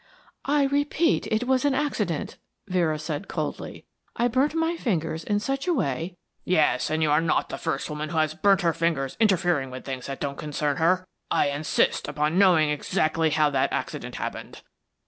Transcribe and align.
"I 0.47 0.63
repeat 0.63 1.27
it 1.27 1.43
was 1.45 1.63
an 1.63 1.75
accident," 1.75 2.39
Vera 2.67 2.97
said, 2.97 3.27
coldly. 3.27 3.85
"I 4.15 4.29
burnt 4.29 4.55
my 4.55 4.75
fingers 4.75 5.23
in 5.23 5.39
such 5.39 5.67
a 5.67 5.75
way" 5.75 6.17
"Yes, 6.43 6.89
and 6.89 7.03
you 7.03 7.11
are 7.11 7.21
not 7.21 7.49
the 7.49 7.57
first 7.59 7.87
woman 7.87 8.09
who 8.09 8.17
has 8.17 8.33
burnt 8.33 8.61
her 8.61 8.73
fingers 8.73 9.15
interfering 9.19 9.69
with 9.69 9.85
things 9.85 10.07
that 10.07 10.19
don't 10.19 10.39
concern 10.39 10.77
her. 10.77 11.05
I 11.29 11.49
insist 11.49 12.07
upon 12.07 12.39
knowing 12.39 12.71
exactly 12.71 13.29
how 13.29 13.51
that 13.51 13.71
accident 13.71 14.15
happened." 14.15 14.63